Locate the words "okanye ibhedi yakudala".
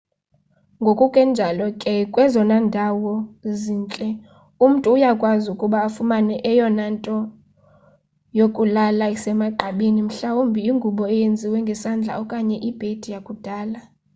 12.21-13.79